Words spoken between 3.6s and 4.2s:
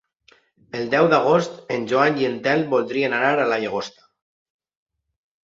Llagosta.